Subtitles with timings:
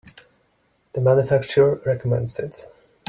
[0.93, 2.65] The manufacturer recommends it.